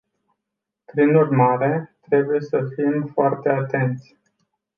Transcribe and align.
Prin 0.85 1.15
urmare, 1.15 1.95
trebuie 2.07 2.41
să 2.41 2.59
fim 2.75 3.09
foarte 3.13 3.49
atenți. 3.49 4.17